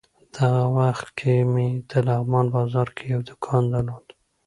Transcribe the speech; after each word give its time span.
دغه 0.35 0.63
وخت 0.77 1.07
کې 1.19 1.33
مې 1.53 1.67
د 1.89 1.91
لغمان 2.07 2.45
بازار 2.55 2.87
کې 2.95 3.03
یو 3.13 3.21
دوکان 3.29 3.63
درلود. 3.73 4.07